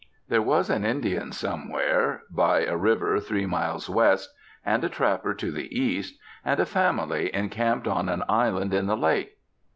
There 0.29 0.41
was 0.41 0.71
an 0.71 0.83
Indian 0.83 1.31
somewhere, 1.31 2.23
by 2.31 2.61
a 2.65 2.75
river 2.75 3.19
three 3.19 3.45
miles 3.45 3.87
west, 3.87 4.33
and 4.65 4.83
a 4.83 4.89
trapper 4.89 5.35
to 5.35 5.51
the 5.51 5.79
east, 5.79 6.17
and 6.43 6.59
a 6.59 6.65
family 6.65 7.29
encamped 7.35 7.87
on 7.87 8.09
an 8.09 8.23
island 8.27 8.73
in 8.73 8.87
the 8.87 8.97
lake. 8.97 9.37